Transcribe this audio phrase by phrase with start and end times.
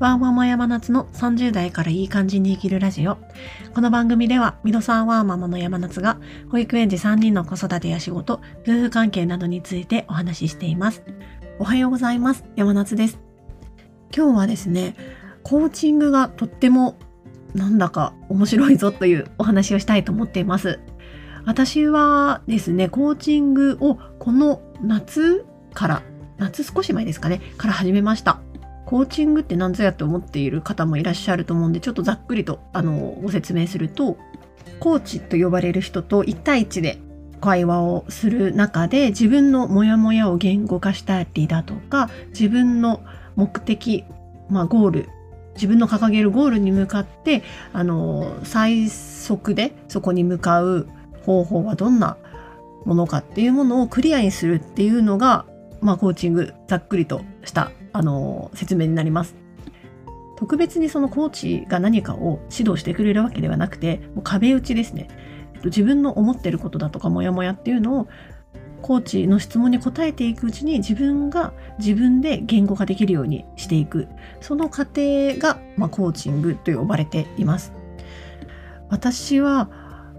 [0.00, 3.18] ワーママ山夏の30代からいい感じに生きるラジオ。
[3.74, 6.16] この番組では、ミドサーワーママの山夏が、
[6.50, 11.02] 保育園児3人の子育てや仕事、夫婦関係などについてお話ししています。
[11.58, 12.46] おはようございます。
[12.56, 13.18] 山夏です。
[14.16, 14.96] 今日はですね、
[15.42, 16.96] コーチングがとっても
[17.54, 20.80] なんだか面白いぞというお話をしたいと思っています。
[21.44, 25.44] 私はですね、コーチングをこの夏
[25.74, 26.02] から、
[26.38, 28.40] 夏少し前ですかね、から始めました。
[28.90, 34.18] コーチングって何ぞやと思っている方もいらっしゃると思うんで、ちょっとざっくりとあのご説明すると、
[34.80, 36.98] コーチと呼ばれる人と1対1で
[37.40, 43.00] 会話をする中で自分のモヤモヤを言語化したりだとか、自分の
[43.36, 44.04] 目的、
[44.48, 45.08] まあ、ゴール、
[45.54, 50.88] 自分の掲げるゴールに向かって、あの、最速でそこに向かう
[51.24, 52.16] 方法はどんな
[52.84, 55.46] ものかっていうものをクリアにするっていうのが、
[55.80, 59.36] まあ、コーチング、ざっくりとしたあの説明になります。
[60.36, 65.08] 特別にそのコーチが何かを指導してくれるわけではなくて、もう壁打ちですね。
[65.64, 68.08] 自分の思ってることだとかモヤモヤっていうのを
[68.82, 74.08] コーチの質問に答えていくうちに自分が自分で言語化できるようにしていく
[74.40, 77.72] その過程が、まあ、コーチングと呼ばれています
[78.88, 79.68] 私は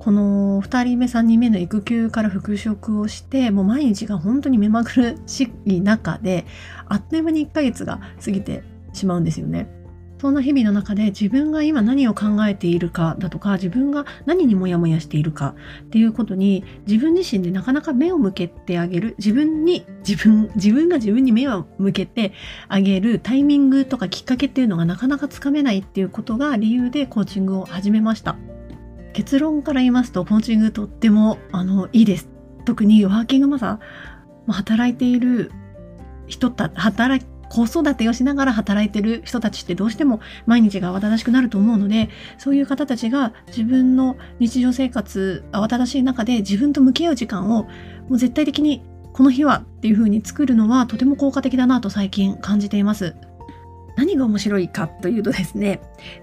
[0.00, 6.46] この2人目3人目の育休から復職をしてもう毎日が本当に目まぐるしい中で
[6.86, 9.68] あっという間に1ヶ月が過ぎてしまうんですよね。
[10.20, 22.32] そんな日々の中で自分が今何を考えているかだとか自分が何にモヤモヤしているかっていうことに自分自身でなかなか目を向けてあげる自分に自分自分が自分に目を向けて
[22.66, 28.36] あげるタイミングとかきっかけっていうのがなかなかつかめないっていうことが理由でコーチングを始めました。
[29.18, 32.28] 結論から言いますと、コーチングとっても、あの、いいです。
[32.64, 35.50] 特にワーキングマザー、働いている
[36.28, 47.70] 人た、働子育てをしながら働いてる人たちってどうしても毎日が慌ただしくなると思うので、そういう方たちが自分の日常生活、慌ただしい中で自分と向き合う時間をも
[48.10, 48.84] う絶対的に
[49.14, 53.16] この日はっていう風に作るのはとても効果的だなと最近感じています。
[53.98, 55.80] 何が面白いかというとですね、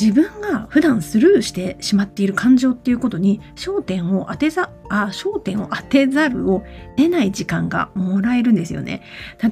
[0.00, 6.64] 自分が普段スルーしてしまっている感情っていうことに焦点を当てざ、あ、焦点を当てざるを
[6.96, 9.02] 得ない時間がもらえるんですよね。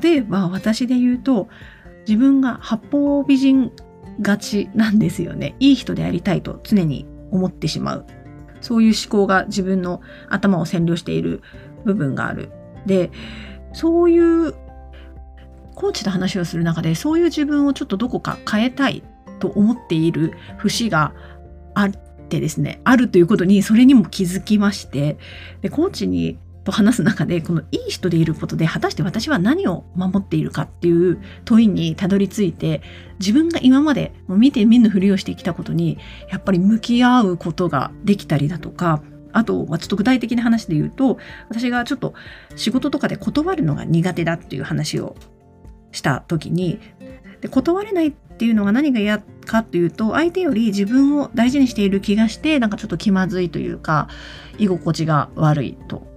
[0.02, 1.48] 例えば私で言うと、
[2.08, 3.70] 自分が八方美人
[4.22, 5.54] がちなんですよね。
[5.60, 8.06] いい人でありたいと常に思ってしまう。
[8.62, 10.00] そういう思考が自分の
[10.30, 11.42] 頭を占領している
[11.84, 12.50] 部分がある。
[12.86, 13.10] で、
[13.74, 14.54] そういう
[15.76, 19.04] コーチと話をする中でそういう自分をちょっとどこか変えたい
[19.38, 21.14] と思っている節が
[21.74, 21.90] あっ
[22.28, 25.18] てですねあるということにそれにも気づきまして
[25.60, 32.82] でコーチにと話す中でこのいい人でいることで果たして私は何を守っているかっていう問いにたどり着いて
[33.20, 35.98] 自分が今まで見て見ぬふりをしてきたことに
[36.28, 39.00] やっぱり向き合うことができたりだとか
[39.32, 42.14] あと、ちょっと具体的な話で言うと私がちょっと
[42.56, 45.14] 仕事とかで断るのが苦手だっていう話を
[45.92, 46.80] した時に
[47.40, 54.08] で断れないっていうのが何が嫌かっていうと相手より自分を大事にしている気がしてなんかちょっと気まずいというか
[54.58, 56.14] 居心地が悪いと。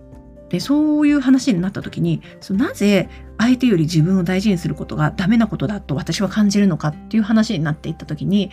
[0.50, 3.08] でそういう話になった時になぜ
[3.38, 8.50] 相手より自分を大事にすることがダメなことだと私は感じるのかっていう話になっていった時に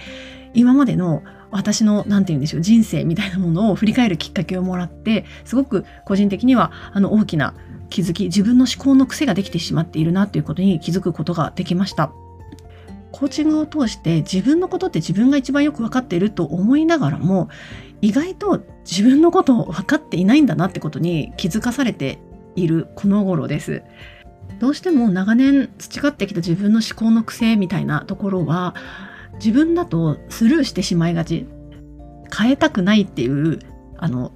[0.53, 7.54] 今までの私の何て言うんでしょう人生みたいなものを振り返るきっかけをもらってすごく個人的にはあの大きな
[7.91, 12.13] 気づき自分の思考の癖ができてしまっているなということに気づくことができました。
[13.13, 17.49] コーチングを通して自分のことって自分が一番よく分かっていると思いながらも
[18.03, 22.19] 意外と自分のことを分かっていないんだなってことに気づかされて
[22.57, 23.83] いるこの頃です。
[24.59, 28.75] どうしても長年培ってきた自分の思考の癖みたいなところは
[29.35, 31.47] 自分だとスルーしてしまいがち。
[32.37, 33.61] 変えたくないっていう
[33.97, 34.33] あの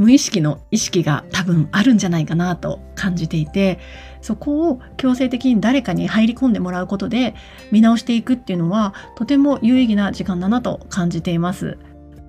[0.00, 3.78] 無意識の意識が多分あるんじゃないかなと感じていて
[4.22, 7.34] そこを強制的に誰かに入り込んでもらうことで
[7.70, 11.76] 見直していくっていうのはとても有意義な時間だなと感じています。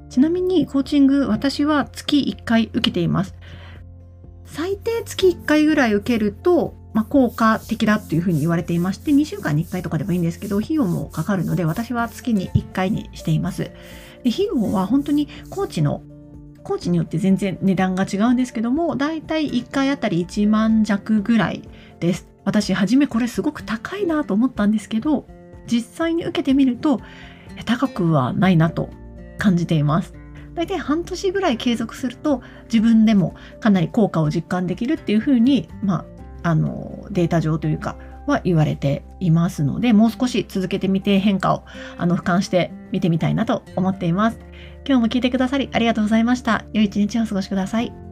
[0.09, 3.35] ちなみにコーチング私は月1回受けています。
[4.43, 13.71] 最低月1回ぐらい受けると、まあ、効果的だっていうふうに言われていまして2週間に1回とかでもいいんですけど費用もかかるので私は月に1回にしています。
[14.23, 16.03] で費用は本当にコーチの
[16.63, 21.67] コーチによって全然値段が違うんですけども、だいたい1回あたり1万弱ぐらい
[21.99, 22.27] です。
[22.43, 25.25] 私、初めこれすごく高いなと思ったんですけど、
[25.67, 27.01] 実際に受けてみると、
[27.65, 28.89] 高くはないなと
[29.37, 30.13] 感じています。
[30.53, 36.05] 大体半年ぐらい継続すると自分でもかなり効果を実感できるっていうふうに、ま
[36.43, 37.95] あ、あの、データ上というか、
[38.27, 41.63] は言われていますので、もう少し続けてみて変化を
[41.97, 44.39] あの俯瞰して見てみたいなと思っています。
[44.87, 46.65] 今日も聞いてくださりありがとうございました。
[46.73, 48.10] 良い一日をお過ごしください。